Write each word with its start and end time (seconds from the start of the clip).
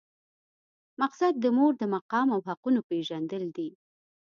مقصد 1.01 1.33
د 1.39 1.45
مور 1.57 1.73
د 1.77 1.83
مقام 1.95 2.27
او 2.35 2.39
حقونو 2.47 2.79
پېژندل 2.89 3.43
دي. 3.57 3.69